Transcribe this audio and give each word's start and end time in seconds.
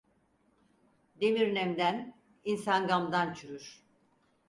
Demir 1.21 1.55
nemden, 1.55 2.15
insan 2.43 2.87
gamdan 2.87 3.33
çürür. 3.33 3.83